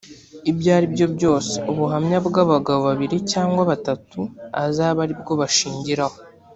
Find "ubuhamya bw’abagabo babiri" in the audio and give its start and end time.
1.71-3.17